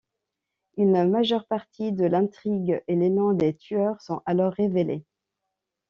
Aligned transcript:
Une 0.77 1.07
majeure 1.11 1.45
partie 1.45 1.91
de 1.91 2.05
l'intrigue 2.05 2.81
et 2.87 2.95
les 2.95 3.11
noms 3.11 3.33
des 3.33 3.53
tueurs 3.55 4.01
sont 4.01 4.23
alors 4.25 4.51
révélés. 4.53 5.05